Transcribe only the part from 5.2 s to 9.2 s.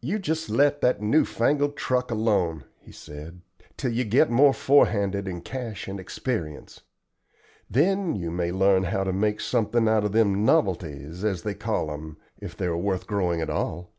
in cash and experience. Then you may learn how to